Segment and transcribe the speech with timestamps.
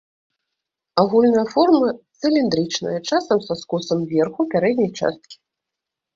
[1.01, 1.89] Агульная форма
[2.19, 5.35] цыліндрычная, часам са скосам верху пярэдняй часткі.